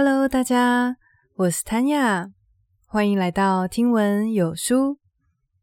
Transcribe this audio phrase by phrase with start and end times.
[0.00, 0.96] Hello，大家，
[1.34, 2.30] 我是 Tanya，
[2.86, 5.00] 欢迎来到听闻有书。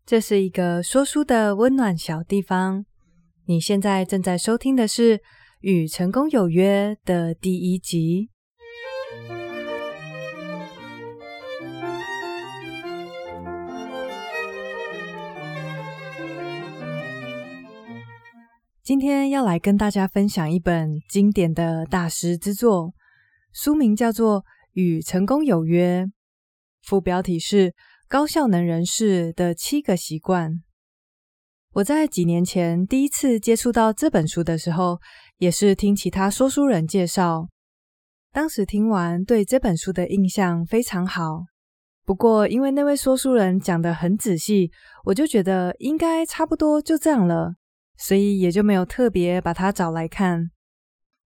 [0.06, 2.86] 这是一个说书的温暖小地方。
[3.46, 5.20] 你现在正在收听的是
[5.62, 8.30] 《与成功有约》的第一集。
[18.84, 22.94] 今天要来跟大家分享一本经典的大师之作，
[23.56, 24.42] 书名叫做
[24.74, 26.04] 《与成功有约》，
[26.82, 27.74] 副标题是
[28.10, 30.62] “高效能人士的七个习惯”。
[31.76, 35.00] 我在几年前第一次接触到这本书的时候，
[35.38, 37.48] 也是听其他说书人介绍，
[38.34, 41.46] 当时听完对这本书的印象非常好。
[42.04, 44.70] 不过因为那位说书人讲得很仔细，
[45.06, 47.56] 我就觉得应该差不多就这样了。
[47.98, 50.52] 所以也就没有特别把它找来看。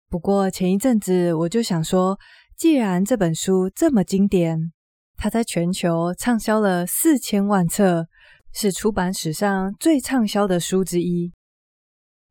[0.10, 2.18] 不过前一阵子我就想说，
[2.58, 4.72] 既然这本书这么经典，
[5.16, 8.08] 它在全球畅销了四千万册，
[8.52, 11.32] 是出版史上最畅销的书之一。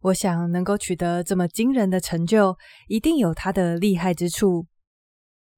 [0.00, 2.56] 我想能够取得这么惊人的成就，
[2.88, 4.66] 一定有它的厉害之处。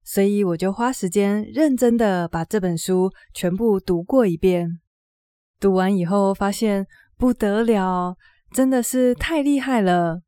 [0.03, 4.79] 所以我就花时间认真的把这本书全部读过一遍。
[5.59, 6.85] 读完以后发现
[7.17, 8.15] 不得了。
[8.51, 10.21] 真的是太厉害了！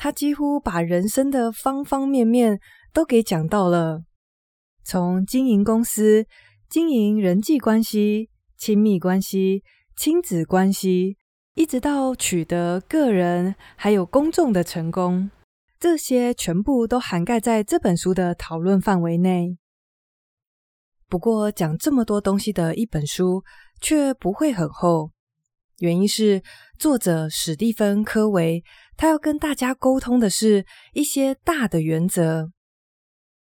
[0.00, 2.60] 他几乎把人生的方方面面
[2.92, 4.04] 都给讲到了，
[4.84, 6.24] 从经营公司、
[6.70, 9.64] 经营人际关系、亲密关系、
[9.96, 11.16] 亲子关系，
[11.54, 15.32] 一直到取得个人还有公众的成功，
[15.80, 19.58] 这些全部都涵盖在这本书的讨论范围内。
[21.08, 23.42] 不过，讲这么多东西的一本书，
[23.80, 25.10] 却不会很厚。
[25.78, 26.42] 原因是
[26.76, 28.64] 作者史蒂芬·科维，
[28.96, 32.50] 他要跟大家沟通的是一些大的原则。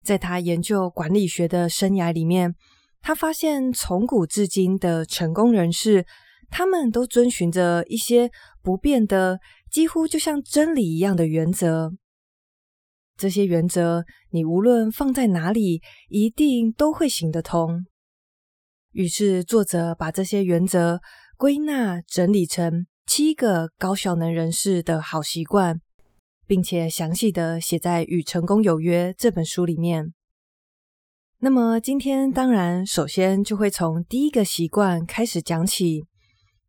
[0.03, 2.53] 在他研究管理学的生涯里面，
[3.01, 6.05] 他发现从古至今的成功人士，
[6.51, 8.29] 他们都遵循着一些
[8.61, 9.39] 不变的、
[9.71, 11.91] 几乎就像真理一样的原则。
[13.17, 17.83] 这些原则，你无论放在哪里，一定都会行得通。
[18.91, 21.01] 于是，作者把这些原则。
[21.41, 25.81] 归纳整理成七个高效能人士的好习惯，
[26.45, 30.13] 并且详细的写在《与成功有约》这本书里面。
[31.39, 36.05] 那么今天当然首先就会从第一个习惯开始讲起。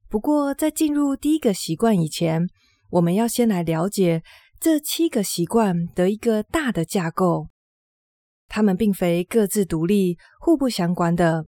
[0.09, 2.47] 不过在进入第一个习惯以前，
[2.93, 4.23] 我们要先来了解
[4.59, 7.49] 这七个习惯的一个大的架构。
[8.49, 11.45] 它们并非各自独立、互不相关的。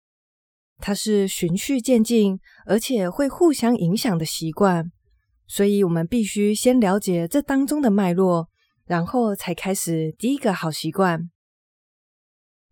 [0.79, 4.91] 它是循序渐进，而且会互相影响的习惯，
[5.47, 8.49] 所以我们必须先了解这当中的脉络，
[8.85, 11.31] 然后才开始第一个好习惯。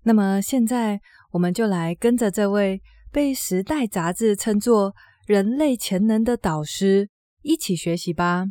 [0.04, 2.82] 那么现在，我们就来跟着这位
[3.12, 4.94] 被《时代》杂志称作
[5.26, 7.08] “人类潜能的导师”
[7.42, 8.46] 一起学习吧。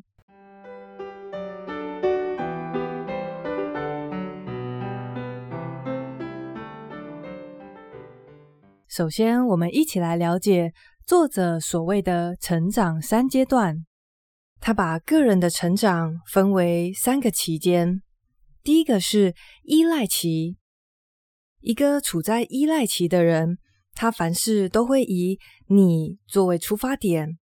[8.91, 10.73] 首先，我们一起来了解
[11.07, 13.85] 作者所谓的成长三阶段。
[14.59, 18.01] 他把个人的成长分为三个期间。
[18.61, 20.57] 第一个是依赖期。
[21.61, 23.59] 一个处在依赖期的人，
[23.93, 27.39] 他凡事都会以你作为出发点。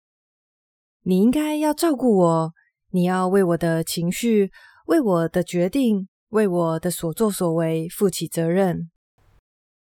[1.01, 2.53] 你应该要照顾我，
[2.91, 4.51] 你要为我的情绪、
[4.85, 8.91] 为我的决定、为我的所作所为负起责任。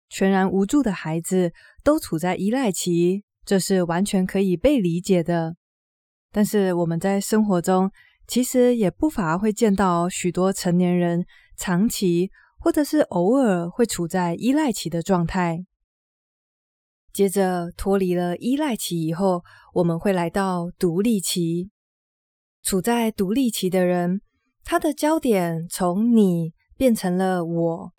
[0.09, 1.53] 全然无助的孩子
[1.83, 5.57] 都处在依赖期，这是完全可以被理解的。
[6.31, 7.91] 但是我们在生活中
[8.27, 11.25] 其实也不乏会见到许多成年人
[11.57, 15.65] 长期或者是偶尔会处在依赖期的状态。
[17.13, 19.43] 接着脱离了依赖期以后，
[19.75, 21.71] 我们会来到独立期。
[22.63, 24.21] 处在独立期的人，
[24.63, 27.93] 他的焦点从你变成了我。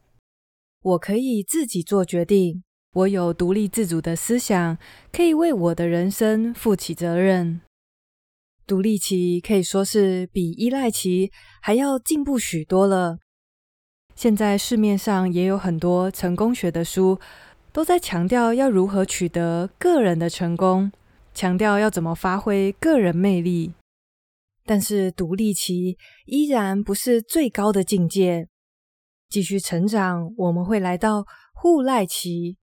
[0.81, 4.77] 我可以自己做决定，我有独立自主的思想，
[5.11, 7.61] 可以为我的人生负起责任。
[8.65, 11.31] 独立期可以说是比依赖期
[11.61, 13.17] 还要进步许多了。
[14.15, 17.19] 现在市面上也有很多成功学的书，
[17.73, 20.91] 都在强调要如何取得个人的成功，
[21.33, 23.73] 强调要怎么发挥个人魅力。
[24.65, 28.47] 但是独立期依然不是最高的境界。
[29.29, 32.57] 继续成长，我们会来到互赖期。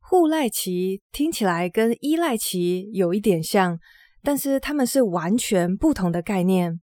[0.00, 3.78] 互赖期听起来跟依赖期有一点像，
[4.22, 6.80] 但是他们是完全不同的概念。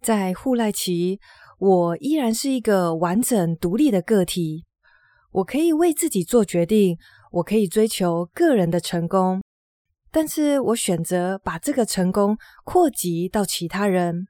[0.00, 1.20] 在互赖期，
[1.58, 4.64] 我依然是一个完整独立的个体，
[5.32, 6.96] 我可以为自己做决定，
[7.32, 9.42] 我可以追求个人的成功，
[10.10, 14.28] 但是我选择把这个成功扩及到其他人。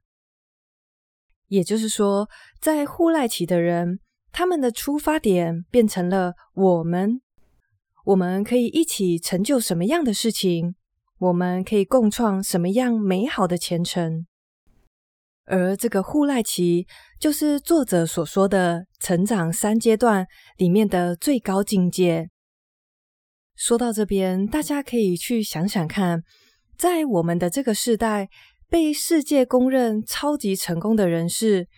[1.48, 2.28] 也就是说，
[2.60, 4.00] 在护赖期的人，
[4.32, 7.20] 他们的出发点变成了我们，
[8.04, 10.74] 我们可以一起成就什么样的事情，
[11.18, 14.26] 我们可以共创什么样美好的前程。
[15.48, 16.86] 而这个护赖期，
[17.20, 20.26] 就是作者所说的成长三阶段
[20.56, 22.28] 里面的最高境界。
[23.54, 26.22] 说到这边，大家可以去想想看，
[26.76, 28.28] 在我们的这个世代，
[28.68, 31.68] 被世界公认超级成功的人士，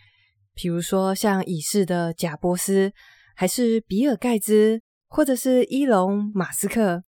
[0.54, 2.92] 比如说像已逝的贾伯斯，
[3.36, 7.04] 还是比尔盖茨，或者是伊隆马斯克，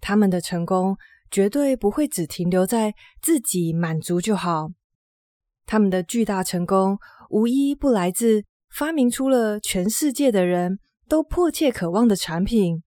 [0.00, 0.96] 他们的成功
[1.30, 4.68] 绝对不会只停留在自己满足就好。
[5.64, 6.98] 他们的巨大成功，
[7.30, 10.78] 无一不来自发明出了全世界的人
[11.08, 12.82] 都迫切渴望的产品，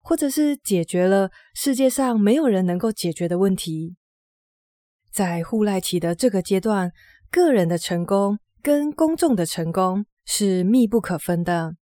[0.00, 3.96] 或者是解决了世界上没有人能够解决的问题。
[5.12, 6.90] 在互赖期的这个阶段，
[7.30, 11.76] 个人的成功跟公众的成功是密不可分的。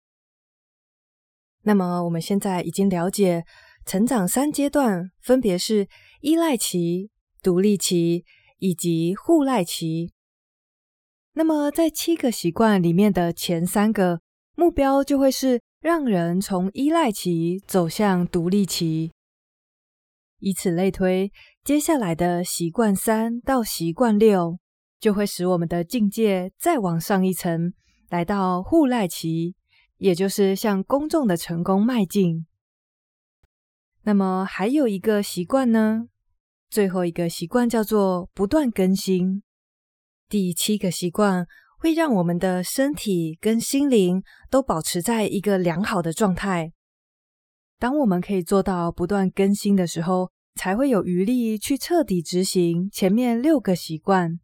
[1.64, 3.44] 那么，我们现在已经了解
[3.86, 5.88] 成长三阶段，分别是
[6.22, 7.12] 依赖期、
[7.44, 8.26] 独立期
[8.58, 10.14] 以及互赖期。
[11.34, 14.22] 那么，在七个习惯里面的前三个
[14.56, 19.12] 目标，就会是让人从依赖期走向独立期。
[20.40, 21.32] 以此类推，
[21.70, 24.58] 接下来的习惯三到习惯六，
[25.00, 27.74] 就会使我们的境界再往上一层，
[28.10, 29.54] 来到护赖期，
[29.98, 32.48] 也就是向公众的成功迈进。
[34.02, 36.08] 那么，还有一个习惯呢？
[36.72, 39.44] 最后一个习惯叫做不断更新。
[40.28, 41.46] 第七个习惯
[41.78, 46.74] 会让我们的身体跟心灵都保持在一个良好的状态。
[47.78, 54.40] 当我们可以做到不断更新的时候，才会有余力去彻底执行前面六个习惯。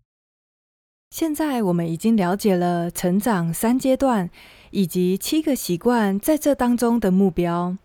[1.09, 4.29] 现在我们已经了解了成长三阶段
[4.71, 7.77] 以及七个习惯在这当中的目标。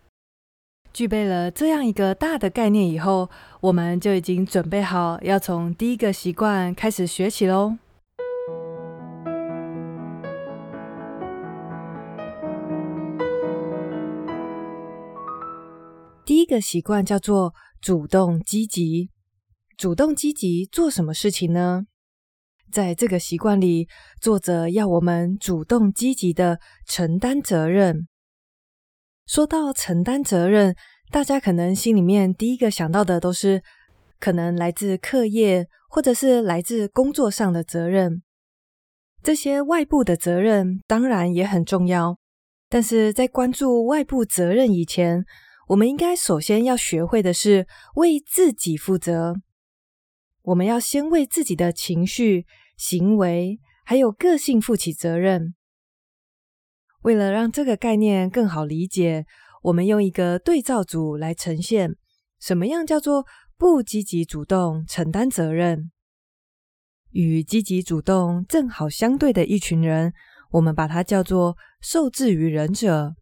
[0.91, 3.29] 具备了这样一个大的概念以后，
[3.61, 7.77] 我们就已经准备好要从第一个习惯开始学起喽。
[16.25, 19.09] 第一个习惯叫做主动积极。
[19.75, 21.85] 主动积极做什么事情呢？
[22.71, 23.87] 在这个习惯里，
[24.21, 28.07] 作者要我们主动积极地承担责任。
[29.25, 30.75] 说到承担责任，
[31.09, 33.63] 大家可能心里面第一个想到的都是
[34.19, 38.21] 可能来自课业或者是来自工作上的责任。
[39.23, 42.17] 这些外部的责任当然也很重要，
[42.69, 45.25] 但是在关注外部责任以前，
[45.71, 47.65] 我们应该首先要学会的是
[47.95, 49.35] 为自己负责。
[50.41, 52.45] 我们要先为自己的情绪、
[52.75, 55.55] 行为还有个性负起责任。
[57.03, 59.25] 为了让这个概念更好理解，
[59.63, 61.95] 我们用一个对照组来呈现，
[62.37, 63.25] 什么样叫做
[63.57, 65.91] 不积极主动承担责任？
[67.11, 70.11] 与积极主动正好相对的一群人，
[70.51, 73.15] 我们把它叫做受制于人者。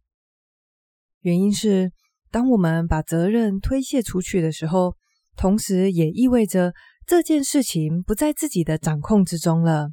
[1.22, 1.92] 原因是，
[2.31, 4.95] 当我们把责任推卸出去的时候，
[5.36, 6.74] 同时也意味着
[7.06, 9.92] 这件事情不在自己的掌控之中了。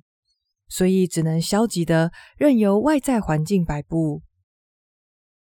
[0.68, 4.22] 所以只能消极的任由外在环境摆布。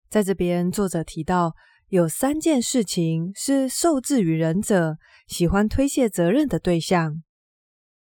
[0.10, 1.54] 在这边，作者提到
[1.90, 4.98] 有三件事情是受制于人者
[5.28, 7.22] 喜欢推卸责任的对象，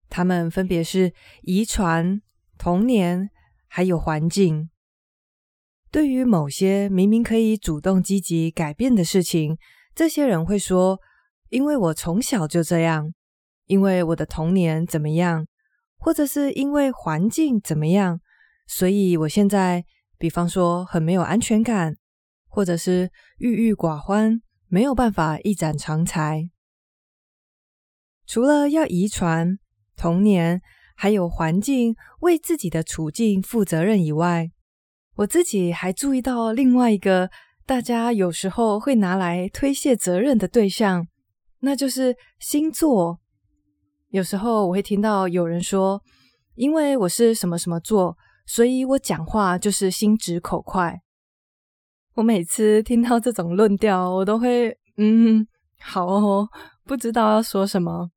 [0.09, 1.13] 他们分别是
[1.43, 2.23] 遗传、
[2.57, 3.29] 童年
[3.69, 4.71] 还有环境。
[5.95, 9.57] 对于某些明明可以主动积极改变的事情，
[9.95, 10.99] 这些人会说
[11.51, 13.15] ：“因为我从小就这样，
[13.67, 15.47] 因为我的童年怎么样。”
[15.99, 18.19] 或者是因为环境怎么样，
[18.67, 19.85] 所以我现在，
[20.19, 21.95] 比方说很没有安全感，
[22.49, 26.51] 或者是郁郁寡欢，没有办法一展长才。
[28.27, 29.57] 除了要遗传、
[29.97, 30.61] 童年，
[30.97, 34.51] 还有环境为自己的处境负责任以外，
[35.17, 37.31] 我自己还注意到另外一个
[37.65, 41.07] 大家有时候会拿来推卸责任的对象，
[41.61, 43.21] 那就是星座。
[44.11, 46.03] 有时候我会听到有人说，
[46.57, 48.17] 因为我是什么什么座，
[48.47, 51.01] 所以我讲话就是心直口快。
[52.15, 55.47] 我每次听到这种论调，我都会嗯，
[55.81, 56.49] 好哦，
[56.85, 58.11] 不知道要说什么。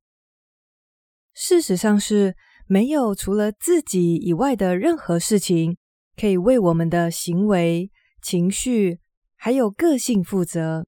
[1.34, 2.36] 事实上是
[2.68, 5.78] 没有除了自己以外的任何事情
[6.18, 9.00] 可以为我们的行为、情绪
[9.36, 10.86] 还有个性负责。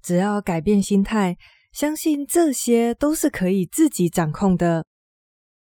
[0.00, 1.36] 只要改变心态，
[1.72, 4.86] 相信这些都是可以自己掌控的。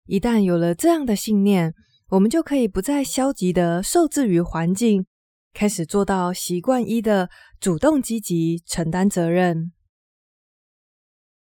[0.06, 1.74] 一旦有了这样的信念，
[2.10, 5.06] 我们就可以不再消极的受制于环境，
[5.54, 9.72] 开始做到习惯一的主动积极承担责任。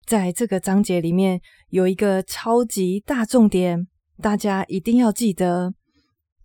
[0.06, 1.40] 在这个章节里面
[1.70, 3.88] 有一个超级大重点，
[4.22, 5.74] 大家一定要记得。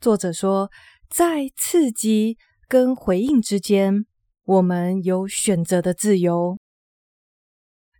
[0.01, 0.72] 作者说，
[1.12, 2.36] 在刺激
[2.67, 4.05] 跟回应之间，
[4.46, 6.58] 我们有选择的自由，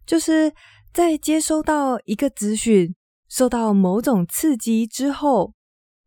[0.08, 0.52] 就是
[0.92, 2.96] 在接收到一个资讯。
[3.30, 5.54] 受到某种刺激之后，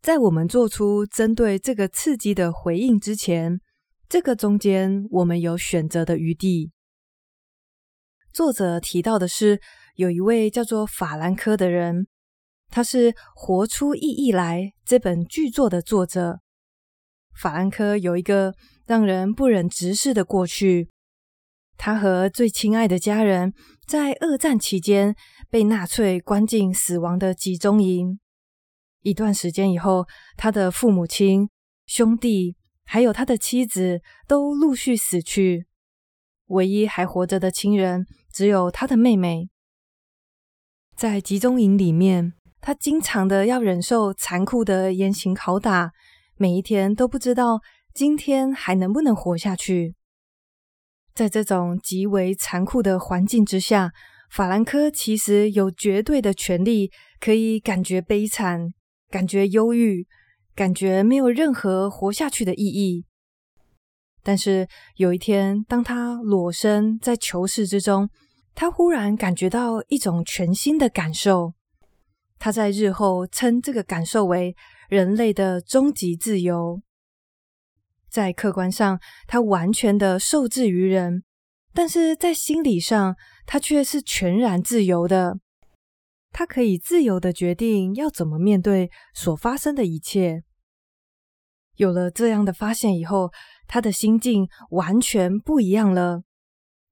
[0.03, 3.61] 在我们做出针对这个刺激的回应之前，
[4.09, 6.73] 这个中间我们有选择的余地。
[8.31, 9.59] 作者提到的是，
[9.95, 12.09] 有一位叫做法兰科的人，
[12.75, 16.41] 他是《活出意义来》这本巨作的作者。
[17.33, 18.53] 法兰科有一个
[18.85, 20.91] 让人不忍直视的过去，
[21.79, 23.55] 他和最亲爱的家人
[23.87, 25.15] 在二战期间。
[25.49, 28.19] 被纳粹关进死亡的集中营，
[29.03, 31.49] 一段时间以后，他的父母亲、
[31.87, 35.69] 兄弟还有他的妻子都陆续死去，
[36.47, 39.49] 唯一还活着的亲人只有他的妹妹。
[40.97, 42.33] 在集中营里面，
[42.67, 45.93] 他经常的要忍受残酷的严刑拷打，
[46.39, 47.61] 每一天都不知道
[47.93, 49.95] 今天还能不能活下去。
[51.15, 53.93] 在这种极为残酷的环境之下。
[54.31, 56.91] 法兰科其实有绝对的权利，
[57.21, 58.73] 可以感觉悲惨，
[59.09, 60.09] 感觉忧郁，
[60.57, 63.05] 感觉没有任何活下去的意义。
[64.25, 64.67] 但是
[64.97, 68.09] 有一天，当他裸身在囚室之中，
[68.57, 71.53] 他忽然感觉到一种全新的感受。
[72.39, 74.55] 他在日后称这个感受为
[74.89, 76.81] 人类的终极自由。
[78.09, 81.25] 在客观上，他完全的受制于人。
[81.77, 85.39] 但是在心理上，他却是全然自由的。
[86.31, 90.43] 他可以自由的决定要怎么面对所发生的一切。
[91.75, 93.33] 有了这样的发现以后，
[93.67, 96.23] 他的心境完全不一样了。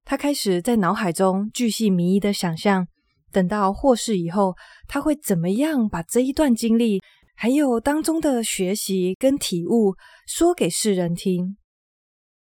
[0.05, 2.89] 他开始在脑海中巨细靡遗的想象，
[3.33, 4.55] 等到获释以后，
[4.87, 7.03] 他会怎么样把这一段经历，
[7.35, 9.97] 还有当中的学习跟体悟，
[10.27, 11.57] 说给世人听。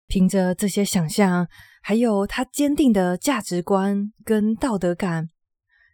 [0.08, 1.48] 凭着这些想象。
[1.86, 5.28] 还有他坚定的价值观跟道德感，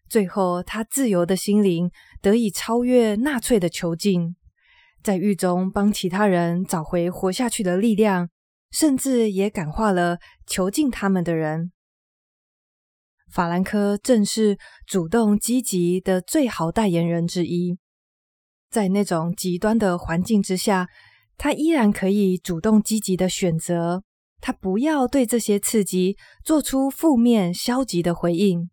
[0.07, 1.89] 最后他自由的心灵
[2.21, 4.35] 得以超越纳粹的囚禁，
[5.01, 8.29] 在狱中帮其他人找回活下去的力量，
[8.69, 11.71] 甚至也感化了囚禁他们的人。
[13.31, 17.77] 法兰科正是主动积极的最好代言人之一，
[18.69, 20.87] 在那种极端的环境之下，
[21.37, 24.03] 他依然可以主动积极的选择。
[24.41, 28.69] 他不要对这些刺激做出负面消极的回应。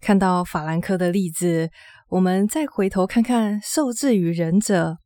[0.00, 1.70] 看到法兰科的例子，
[2.08, 4.98] 我们再回头看看受制于人者，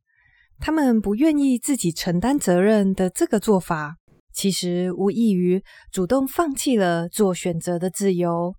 [0.59, 3.97] 他们不愿意自己承担责任的这个做法，
[4.35, 8.53] 其实无异于主动放弃了做选择的自由。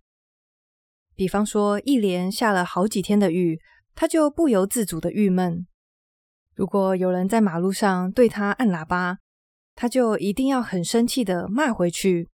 [1.14, 3.60] 比方说，一连下了好几天的雨，
[3.94, 5.66] 他就不由自主的郁闷。
[6.54, 9.18] 如果有人在马路上对他按喇叭，
[9.74, 12.30] 他就一定要很生气的骂回去。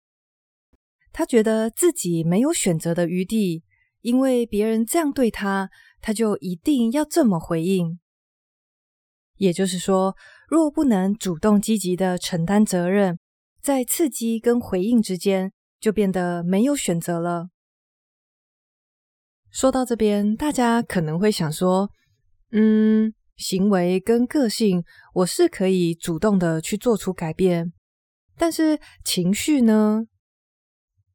[1.12, 3.64] 他觉得自己没有选择的余地，
[4.02, 5.68] 因为别人这样对他，
[6.00, 7.98] 他就一定要这么回应。
[9.36, 13.18] 也就是说，若不能主动积极的承担责任，
[13.62, 17.48] 在刺激跟回应之间，就变得没有选择了。
[19.50, 21.90] 说到这边，大家可能会想说，
[22.50, 23.14] 嗯。
[23.34, 27.72] 行为跟个性，我是可以主动的去做出改变，
[28.36, 30.04] 但是情绪呢？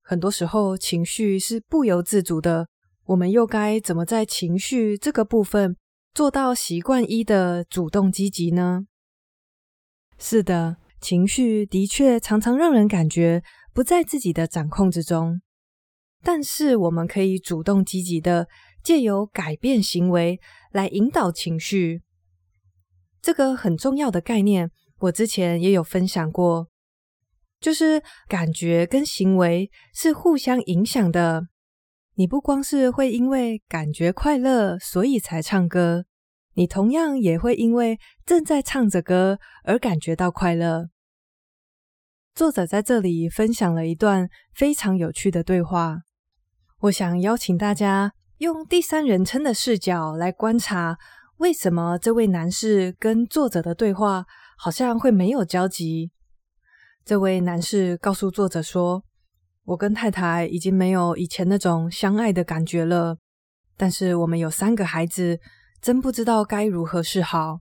[0.01, 2.67] 很多时候情绪是不由自主的，
[3.05, 5.77] 我们又该怎么在情绪这个部分
[6.13, 8.87] 做到习惯一的主动积极呢？
[10.17, 15.41] 是的，情绪的确常常让人感觉不在自己的掌控之中，
[16.23, 18.47] 但是我们可以主动积极的
[18.83, 20.39] 借由改变行为
[20.71, 22.01] 来引导情绪。
[23.21, 26.69] 这个很重要的概念，我之前也有分享过，
[27.59, 31.47] 就是感觉跟行为是互相影响的。
[32.15, 36.05] 你不光是会因为感觉快乐，所以才唱歌，
[36.57, 40.89] 你同样也会因为正在唱着歌而感觉到快乐。
[42.33, 45.99] 作者在这里分享了一段非常有趣的对话，
[46.79, 50.97] 我想邀请大家用第三人称的视角来观察，
[51.37, 54.25] 为什么这位男士跟作者的对话
[54.57, 56.09] 好像会没有交集。
[57.05, 59.03] 这位男士告诉作者说
[59.63, 63.19] ：“我跟太太已经没有以前那种相爱的感觉了，
[63.77, 65.39] 但是我们有三个孩子，
[65.87, 67.59] 真不知道该如何是好。”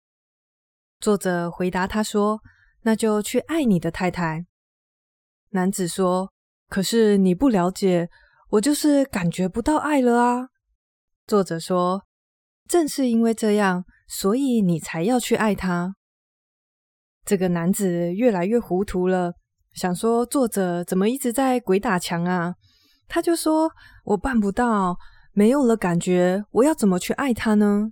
[1.01, 2.39] 作者回答他说
[2.85, 4.45] ：“那就去爱你的太太。”
[5.49, 6.31] 男子说
[6.69, 8.11] ：“可是你不了解，
[8.49, 10.49] 我就是感觉不到爱了啊。”
[11.25, 12.03] 作者说
[12.69, 15.95] ：“正是因为这样，所以你才要去爱他。”
[17.25, 19.33] 这个男子越来越糊涂了，
[19.73, 22.53] 想说作者怎么一直在鬼打墙啊？
[23.07, 23.71] 他就说
[24.05, 24.95] ：“我办不到，
[25.33, 27.89] 没有了感觉，我要怎么去爱他呢？”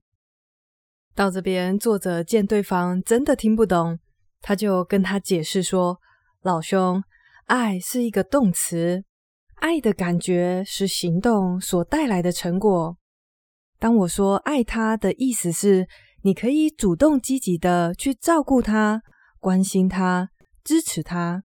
[1.19, 3.99] 到这边，作者见对方真的听不懂，
[4.39, 5.99] 他就跟他解释说
[6.43, 7.03] ：“老兄，
[7.47, 9.03] 爱是一个动词，
[9.55, 12.95] 爱的感觉是行动所带来的成果。”
[13.79, 15.89] 当我说爱他的意思是，
[16.21, 19.01] 你可以主动积极的去照顾他、
[19.41, 20.29] 关心他、
[20.63, 21.43] 支持他。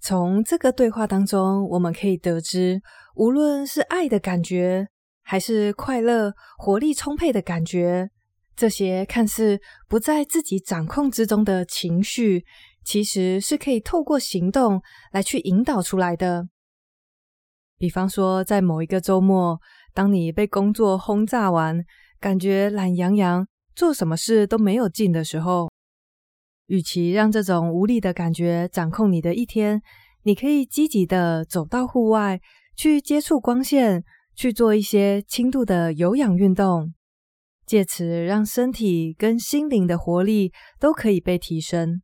[0.00, 2.80] 从这个对话当中，我们可以得知，
[3.16, 4.86] 无论是爱的感觉，
[5.30, 8.08] 还是快乐、活力充沛的感觉，
[8.56, 12.46] 这些看似不在自己掌控之中的情绪，
[12.82, 14.80] 其实是可以透过行动
[15.12, 16.48] 来去引导出来的。
[17.76, 19.60] 比方说，在某一个周末，
[19.92, 21.84] 当你被工作轰炸完，
[22.18, 25.70] 感觉懒洋洋，做什么事都没有劲的时候，
[26.68, 29.82] 与其让这种无力的感觉掌控你的一天，
[30.22, 32.40] 你可以积极的走到户外，
[32.74, 34.02] 去接触光线，
[34.38, 36.94] 去做一些轻度的有氧运动，
[37.66, 42.02] 借此让身体跟心灵的活力都可以被提升。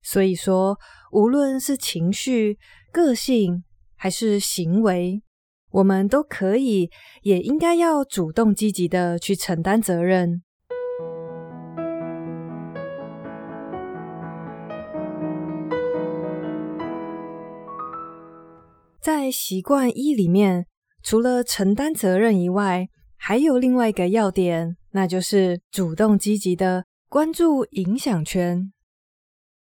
[0.00, 0.78] 所以说，
[1.12, 2.56] 无论是情绪、
[2.90, 5.20] 个性，还是行为，
[5.70, 10.42] 我们都可以，也应该要主动积极的去承担责任。
[18.98, 20.66] 在习惯一里面，
[21.06, 28.72] 除了承担责任以外，还有另外一个要点，那就是主动积极的关注影响圈。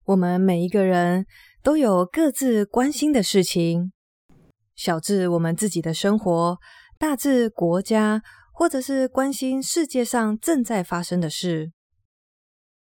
[0.06, 1.26] 我们每一个人
[1.62, 3.92] 都有各自关心的事情。
[4.74, 6.56] 小至我们自己的生活，
[6.98, 8.22] 大至国家，
[8.54, 11.70] 或者是关心世界上正在发生的事。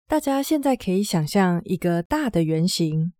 [0.09, 3.12] 大家现在可以想象一个大的圆形，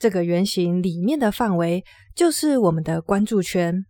[0.00, 3.86] 这个圆形里面的范围就是我们的关注圈。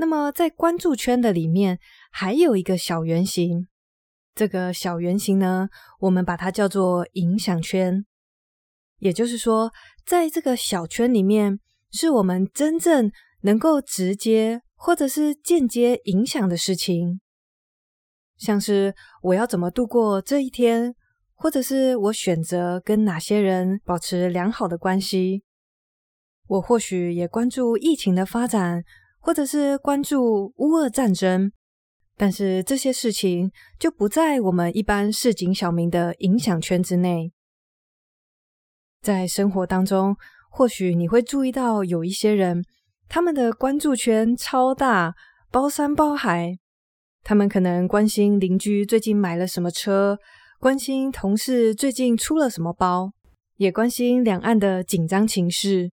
[0.00, 1.78] 那么在关注圈的里面，
[2.10, 3.68] 还有一个小圆形，
[4.34, 8.06] 这个小圆形呢，我们把它叫做影响圈。
[8.96, 9.70] 也就是说，
[10.06, 11.60] 在这个小圈里面，
[11.90, 17.20] 是我们真正能够直接或者是间接影响的事情，
[18.38, 20.94] 像是我要怎么度过这一天，
[21.34, 25.44] 或者是我选择跟哪些人保持良好的关系。
[26.46, 28.82] 我或许也关注疫情的发展，
[29.20, 31.52] 或者是关注乌俄战争，
[32.16, 37.32] 但是这些事情就不在我们一般市井小民的影响圈之内。
[39.02, 40.16] 在生活当中，
[40.50, 42.64] 或许你会注意到有一些人，
[43.08, 45.14] 他们的关注圈超大，
[45.50, 46.58] 包山包海。
[47.22, 50.18] 他们可能关心邻居最近买了什么车，
[50.58, 53.12] 关心同事最近出了什么包，
[53.56, 55.90] 也关心两岸的紧张情势。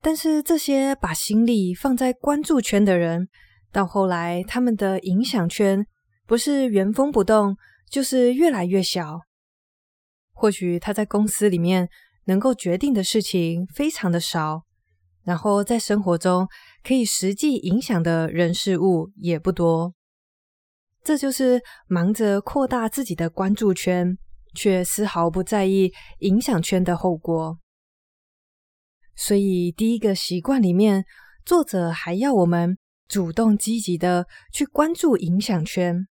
[0.00, 3.28] 但是这些把心力放在关注圈的人，
[3.72, 5.86] 到后来他们的影响圈
[6.26, 7.56] 不是原封不动，
[7.90, 9.20] 就是越来越小。
[10.32, 11.88] 或许他在公司里面。
[12.28, 14.64] 能够决定的事情非常的少，
[15.24, 16.46] 然后在生活中
[16.84, 19.94] 可以实际影响的人事物也不多。
[21.02, 24.18] 这就是忙着扩大自己的关注圈，
[24.54, 27.58] 却丝毫不在意影响圈的后果。
[29.20, 31.04] 所以，第一个习惯里面，
[31.44, 32.78] 作者还要我们
[33.08, 36.06] 主动积极的去关注影响圈。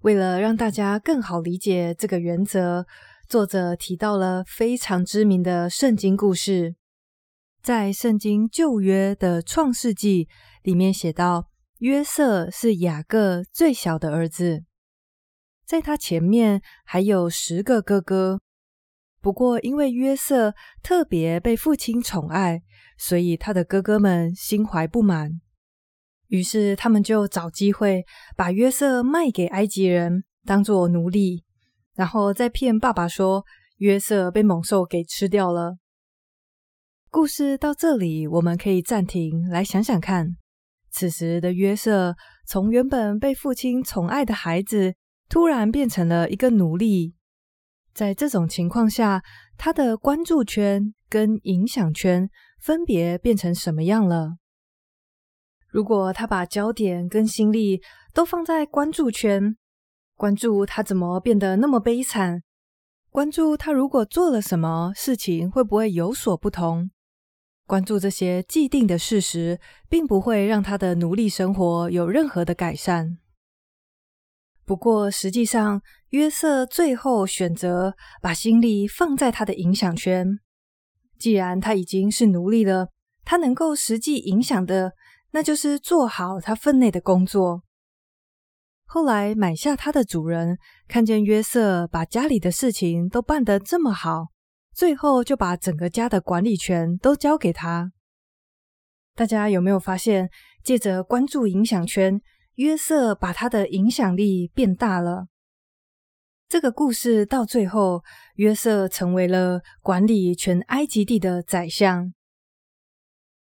[0.00, 2.86] 为了让大家更好理解这个原则。
[3.28, 6.74] 作者提到了非常知名的圣经故事，
[7.62, 10.28] 在圣经旧约的创世纪
[10.64, 14.64] 里面写到，约瑟是雅各最小的儿子，
[15.64, 18.40] 在他前面还有十个哥哥。
[19.22, 22.60] 不过，因为约瑟特别被父亲宠爱，
[22.98, 25.40] 所以他的哥哥们心怀不满，
[26.26, 28.04] 于是他们就找机会
[28.36, 31.44] 把约瑟卖给埃及人，当做奴隶。
[31.94, 33.44] 然后再骗爸爸说
[33.76, 35.76] 约瑟被猛兽给吃掉了。
[37.08, 40.36] 故事到这里，我们可以暂停来想想看，
[40.90, 44.94] 此时的约瑟从原本被父亲宠爱的孩子，
[45.28, 47.14] 突然变成了一个奴隶。
[47.94, 49.22] 在这种情况下，
[49.56, 52.28] 他的关注圈跟影响圈
[52.60, 54.36] 分别变成什么样了？
[55.68, 57.80] 如果他把焦点跟心力
[58.12, 59.56] 都放在关注圈，
[60.16, 62.42] 关注他怎么变得那么悲惨，
[63.10, 66.90] 关注他如果做了什么事情会不会有所不同，
[67.66, 73.18] 关注这些既定的事实，并不会让他的奴隶生活有任何的改善。
[74.64, 80.26] 不过，实际上，约瑟最后选择把心力放在他的影响圈。
[81.18, 82.88] 既然他已经是奴隶了，
[83.24, 84.92] 他能够实际影响的。
[85.34, 87.62] 那就是做好他分内的工作。
[88.84, 94.26] 后来买下他的主人看见约瑟把家里的事情都办得这么好，
[94.74, 97.92] 最后就把整个家的管理权都交给他。
[99.14, 100.28] 大家有没有发现，
[100.62, 102.20] 借着关注影响圈，
[102.56, 105.28] 约瑟把他的影响力变大了？
[106.48, 108.02] 这个故事到最后，
[108.34, 112.12] 约瑟成为了管理全埃及地的宰相，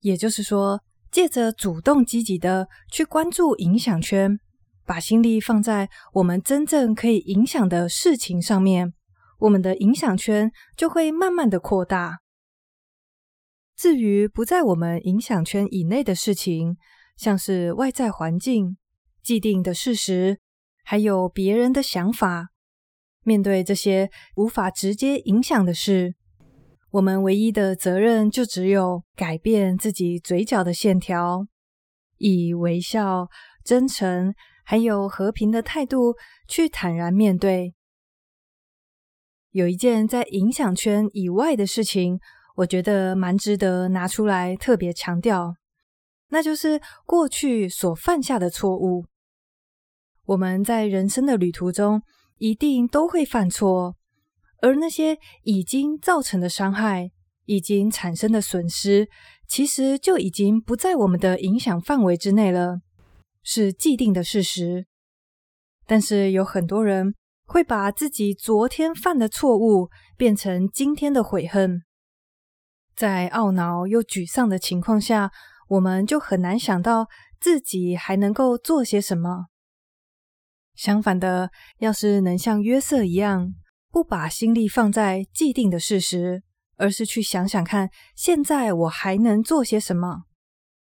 [0.01, 0.83] 也就是说。
[1.13, 4.41] 借着主动积极的去关注影响圈，
[4.87, 8.95] 把心力放在我们真正可以影响的事情上面，
[9.41, 12.21] 我们的影响圈就会慢慢的扩大。
[13.77, 16.79] 至于不在我们影响圈以内的事情，
[17.19, 18.79] 像是外在环境、
[19.23, 20.39] 既定的事实，
[20.85, 22.49] 还有别人的想法，
[23.25, 26.15] 面对这些无法直接影响的事。
[26.91, 31.47] 我们唯一的责任就只有改变自己嘴角的线条，
[32.19, 33.29] 以微笑、
[33.65, 36.15] 真诚还有和平的态度
[36.47, 37.75] 去坦然面对。
[39.53, 42.19] 有一件在影响圈以外的事情，
[42.57, 45.55] 我觉得蛮值得拿出来特别强调，
[46.29, 49.07] 那就是过去所犯下的错误。
[50.33, 52.03] 我们在人生的旅途中
[52.39, 53.97] 一定都会犯错。
[54.63, 57.11] 而那些已经造成的伤害，
[57.45, 59.09] 已经产生的损失，
[59.47, 62.81] 其实就已经不在我们的影响范围之内了，
[63.43, 64.87] 是既定的事实。
[65.87, 67.15] 但是有很多人
[67.45, 71.83] 会把自己昨天犯的错误变成今天的悔恨，
[72.97, 75.31] 在懊恼又沮丧的情况下，
[75.69, 79.52] 我们就很难想到自己还能够做些什么。
[80.75, 83.55] 相反的，要是能像约瑟一样，
[83.91, 86.43] 不把心力放在既定的事实，
[86.77, 90.25] 而是去想想看，现在我还能做些什么？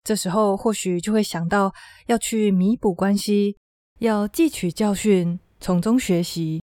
[0.03, 1.73] 这时候或许就会想到
[2.07, 3.57] 要去弥补关系，
[3.99, 6.61] 要汲取教训，从中学习。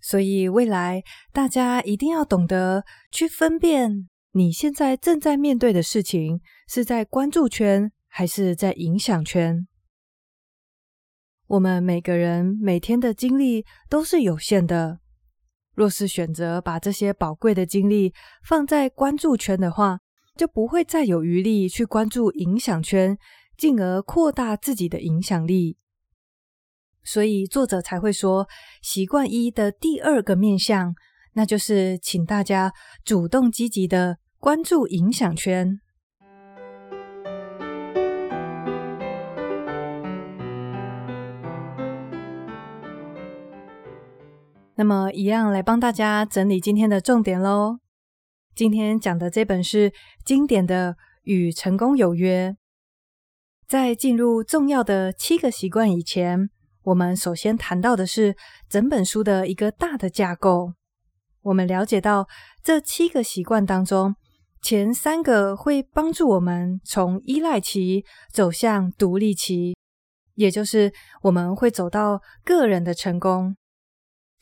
[0.00, 1.02] 所以未来
[1.32, 9.66] 大家一定要懂得去分辨，你现在正在面对的事情是在关注圈还是在影响圈。
[11.48, 14.98] 我们每个人每天的精力都是有限的，
[15.74, 20.00] 若是选择把这些宝贵的精力放在关注圈的话，
[20.36, 23.16] 就不会再有余力去关注影响圈，
[23.56, 25.78] 进而扩大自己的影响力。
[27.04, 28.48] 所以作者才会说，
[28.82, 30.96] 习惯一的第二个面向，
[31.34, 32.72] 那就是请大家
[33.04, 35.80] 主动积极的关注影响圈。
[44.78, 47.78] 那么，一样来帮大家整理今天的重点喽。
[48.54, 49.90] 今天讲的这本是
[50.22, 52.50] 经典的《与成功有约》。
[53.66, 56.50] 在进入重要的七个习惯以前，
[56.82, 58.36] 我们首先谈到的是
[58.68, 60.74] 整本书的一个大的架构。
[61.40, 62.28] 我们了解到，
[62.62, 64.14] 这七个习惯当中，
[64.60, 69.74] 前三个会帮助我们从依赖期走向独立期，
[70.34, 73.56] 也就是我们会走到个人的成功。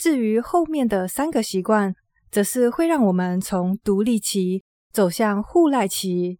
[0.04, 1.94] 至于后面的三个习惯，
[2.30, 4.62] 则是会让我们从独立期
[4.92, 6.38] 走向互赖期，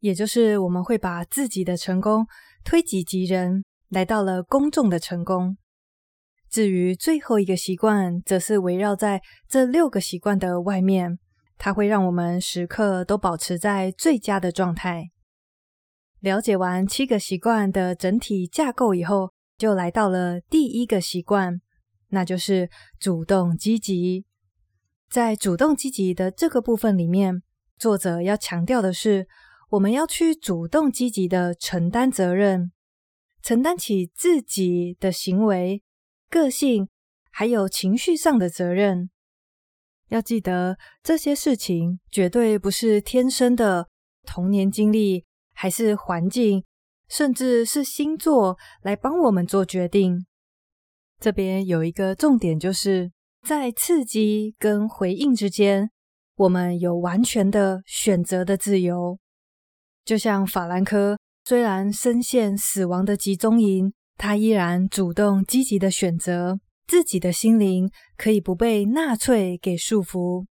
[0.00, 2.26] 也就是我们会把自己的成功
[2.64, 5.58] 推己及人，来到了公众的成功。
[6.48, 11.18] 至于最后一个习惯，则是围绕在这六个习惯的外面，
[11.58, 15.10] 它会让我们时刻都保持在最佳的状态。
[16.20, 21.60] 了解完七个习惯的整体架构以后，就来到了第一个习惯。
[22.12, 22.70] 那就是
[23.00, 24.24] 主动积极。
[25.10, 27.42] 在主动积极的这个部分里面，
[27.76, 29.26] 作者要强调的是，
[29.70, 32.70] 我们要去主动积极的承担责任，
[33.42, 35.82] 承担起自己的行为、
[36.30, 36.88] 个性
[37.30, 39.10] 还有情绪上的责任。
[40.08, 43.88] 要记得，这些事情绝对不是天生的，
[44.26, 46.64] 童年经历还是环境
[47.08, 50.26] 甚至是星座来帮我们做决定。
[51.22, 53.12] 这边有一个重点，就是
[53.46, 55.88] 在刺激跟回应之间，
[56.34, 59.16] 我们有完全的选择的自由。
[60.04, 66.58] 就像法兰克，虽然深陷死亡的集中营，他依然主动积极的选择
[66.88, 70.44] 自己的心灵可以不被纳粹给束缚。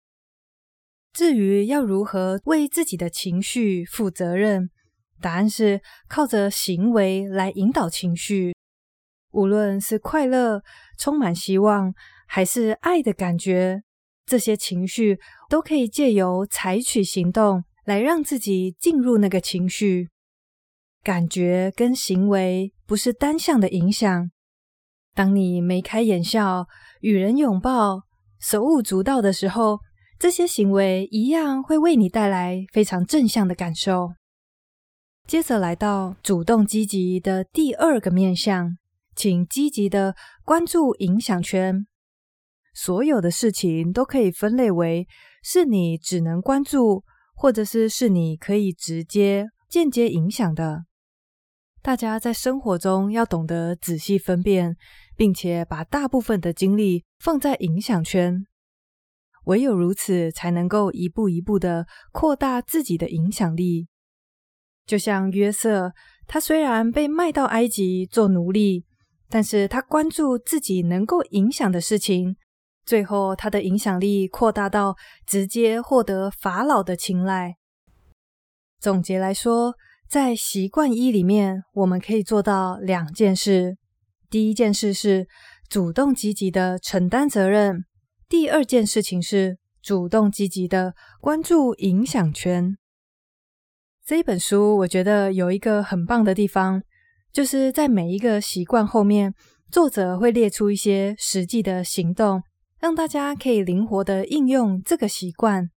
[1.12, 4.70] 至于要如何为自己的情绪负责任，
[5.20, 8.56] 答案是靠着行为来引导情绪。
[9.32, 10.62] 无论是快乐、
[10.98, 11.94] 充满希望，
[12.28, 13.82] 还是爱的感觉，
[14.26, 20.10] 这些情绪都可以借由采取行动来让自己进入那个情绪。
[21.04, 24.30] 感觉跟行为不是单向的影响。
[25.14, 26.68] 当你眉开眼笑、
[27.02, 28.04] 与人拥抱、
[28.40, 29.80] 手舞足蹈的时候，
[30.20, 34.12] 这些行为一样会为你带来非常正向的感受。
[35.28, 38.78] 接着来到主动积极的第二个面向。
[39.16, 41.86] 请积极的关注影响圈，
[42.74, 45.08] 所有的事情都可以分类为
[45.44, 47.04] 是你只能关注，
[47.36, 50.86] 或者是是你可以直接、间接影响的。
[51.82, 54.78] 大家在生活中要懂得仔细分辨，
[55.18, 58.46] 并且把大部分的精力放在影响圈，
[59.46, 63.88] 唯有如此，才能够一步一步的扩大自己的影响力。
[64.86, 65.94] 就像约瑟，
[66.28, 68.86] 他虽然被卖到埃及做奴隶。
[69.34, 72.36] 但是他关注自己能够影响的事情，
[72.86, 77.56] 最后他的影响力扩大到直接获得法老的青睐。
[78.78, 79.74] 总结来说，
[80.10, 83.78] 在习惯一里面，我们可以做到两件事：
[84.30, 85.30] 第一件事是
[85.70, 87.86] 主动积极的承担责任；
[88.28, 92.76] 第二件事情是主动积极的关注影响圈。
[94.06, 96.84] 这本书我觉得有一个很棒的地方。
[97.32, 99.34] 就是在每一个习惯后面，
[99.72, 102.44] 作者会列出一些实际的行动，
[102.78, 105.70] 让大家可以灵活的应用这个习惯。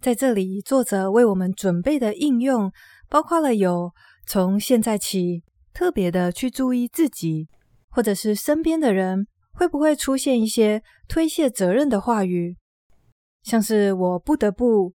[0.00, 2.70] 在这里，作者为我们准备的应用，
[3.08, 3.92] 包括了有
[4.24, 7.48] 从现在起特别的去注意自己，
[7.88, 12.56] 或者是身边的人会不会出现一些推卸责任的话语，
[13.42, 14.92] 像是我不得不，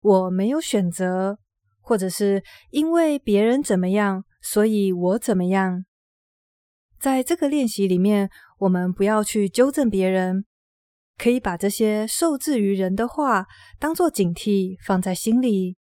[0.00, 1.38] 我没有选择，
[1.80, 4.24] 或者是因为别人怎么样。
[4.40, 5.84] 所以我怎么样？
[6.98, 10.44] 在这个练习里面，我们不要去纠正别人，
[11.16, 13.46] 可以把这些受制于人的话
[13.78, 15.76] 当做警惕放在心里。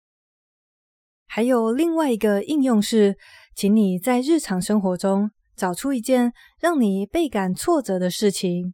[1.25, 3.17] 还有另外一个应用是，
[3.55, 8.73] 请你在日常生活中找出一件让你倍感挫折的事情，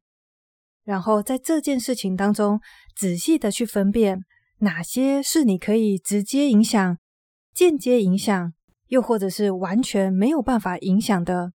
[0.83, 2.59] 然后在这件事情当中
[2.95, 4.19] 仔细的去分辨
[4.59, 6.97] 哪些是你可以直接影响、
[7.53, 8.53] 间接影响。
[8.93, 11.51] 又或者是完全没有办法影响的。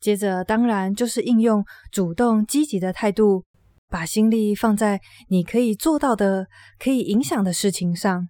[0.00, 3.44] 接着，当然就是应用主动积极的态度，
[3.90, 6.46] 把心力放在你可以做到的、
[6.78, 8.26] 可以影响的事情上。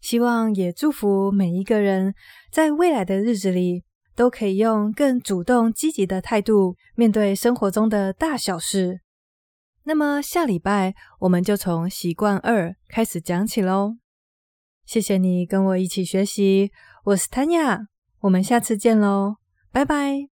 [0.00, 2.16] 希望也祝福每一个人，
[2.50, 3.84] 在未来的日子里，
[4.16, 9.02] 都可以用更主动积极的态度面对生活中的大小事。
[9.84, 13.98] 那么，下礼拜我们就从习惯二开始讲起喽。
[14.84, 16.70] 谢谢你跟我一起学习，
[17.04, 17.86] 我是 Tanya，
[18.20, 19.36] 我们下次见喽，
[19.72, 20.33] 拜拜。